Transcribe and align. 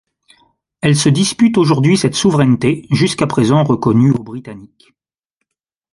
Elles 0.81 0.95
se 0.95 1.09
disputent 1.09 1.59
aujourd'hui 1.59 1.95
cette 1.95 2.15
souveraineté, 2.15 2.87
jusqu'à 2.89 3.27
présent 3.27 3.63
reconnue 3.63 4.09
aux 4.09 4.23
Britanniques. 4.23 4.95